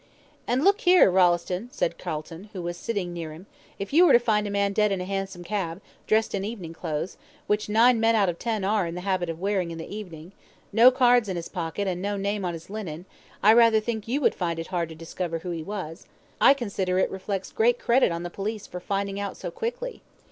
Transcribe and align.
"And 0.47 0.63
look 0.63 0.81
here, 0.81 1.11
Rolleston," 1.11 1.69
said 1.71 1.99
Calton, 1.99 2.49
who 2.53 2.63
was 2.63 2.75
sitting 2.75 3.13
near 3.13 3.31
him, 3.33 3.45
"if 3.77 3.93
you 3.93 4.03
were 4.03 4.13
to 4.13 4.19
find 4.19 4.47
a 4.47 4.49
man 4.49 4.73
dead 4.73 4.91
in 4.91 4.99
a 4.99 5.05
hansom 5.05 5.43
cab, 5.43 5.79
dressed 6.07 6.33
in 6.33 6.43
evening 6.43 6.73
clothes 6.73 7.17
which 7.45 7.69
nine 7.69 7.99
men 7.99 8.15
out 8.15 8.27
of 8.27 8.39
ten 8.39 8.63
are 8.63 8.87
in 8.87 8.95
the 8.95 9.01
habit 9.01 9.29
of 9.29 9.39
wearing 9.39 9.69
in 9.69 9.77
the 9.77 9.95
evening 9.95 10.31
no 10.73 10.89
cards 10.89 11.29
in 11.29 11.35
his 11.35 11.49
pockets, 11.49 11.87
and 11.87 12.01
no 12.01 12.17
name 12.17 12.43
on 12.43 12.53
his 12.53 12.67
linen, 12.67 13.05
I 13.43 13.53
rather 13.53 13.79
think 13.79 14.07
you 14.07 14.21
would 14.21 14.33
find 14.33 14.57
it 14.57 14.65
hard 14.73 14.89
to 14.89 14.95
discover 14.95 15.37
who 15.37 15.51
he 15.51 15.61
was. 15.61 16.07
I 16.41 16.55
consider 16.55 16.97
it 16.97 17.11
reflects 17.11 17.51
great 17.51 17.77
credit 17.77 18.11
on 18.11 18.23
the 18.23 18.31
police 18.31 18.65
for 18.65 18.79
finding 18.79 19.19
out 19.19 19.37
so 19.37 19.51
quickly." 19.51 20.01